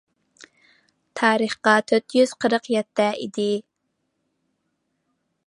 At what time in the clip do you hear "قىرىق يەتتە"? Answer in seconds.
2.45-3.07